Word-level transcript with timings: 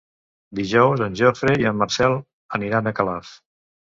Dijous 0.59 1.03
en 1.07 1.17
Jofre 1.19 1.53
i 1.63 1.69
en 1.71 1.77
Marcel 1.83 2.17
aniran 2.59 2.89
a 2.93 2.97
Calaf. 3.01 3.37